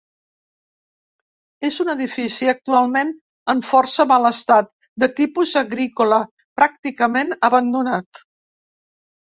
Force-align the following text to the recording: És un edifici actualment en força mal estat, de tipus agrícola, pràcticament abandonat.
És 1.69 1.75
un 1.83 1.91
edifici 1.93 2.49
actualment 2.53 3.11
en 3.55 3.61
força 3.73 4.07
mal 4.13 4.25
estat, 4.31 4.73
de 5.05 5.11
tipus 5.23 5.55
agrícola, 5.65 6.21
pràcticament 6.63 7.33
abandonat. 7.51 8.27